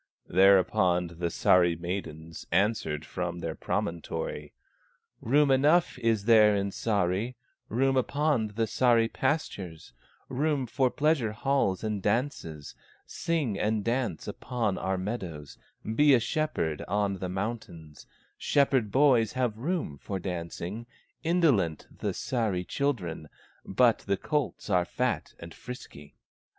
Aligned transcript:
Thereupon 0.29 1.09
the 1.19 1.27
Sahri 1.29 1.79
maidens 1.79 2.47
Answered 2.51 3.05
from 3.05 3.37
their 3.37 3.53
promontory: 3.53 4.51
"Room 5.21 5.51
enough 5.51 5.99
is 5.99 6.25
there 6.25 6.55
in 6.55 6.71
Sahri, 6.71 7.35
Room 7.69 7.95
upon 7.95 8.47
the 8.47 8.65
Sahri 8.65 9.13
pastures, 9.13 9.93
Room 10.27 10.65
for 10.65 10.89
pleasure 10.89 11.33
halls 11.33 11.83
and 11.83 12.01
dances; 12.01 12.73
Sing 13.05 13.59
and 13.59 13.83
dance 13.85 14.27
upon 14.27 14.79
our 14.79 14.97
meadows, 14.97 15.59
Be 15.85 16.15
a 16.15 16.19
shepherd 16.19 16.81
on 16.87 17.19
the 17.19 17.29
mountains, 17.29 18.07
Shepherd 18.39 18.91
boys 18.91 19.33
have 19.33 19.55
room 19.55 19.99
for 19.99 20.17
dancing; 20.17 20.87
Indolent 21.23 21.85
the 21.95 22.13
Sahri 22.15 22.67
children, 22.67 23.29
But 23.63 23.99
the 23.99 24.17
colts 24.17 24.67
are 24.67 24.83
fat 24.83 25.35
and 25.37 25.53
frisky." 25.53 26.15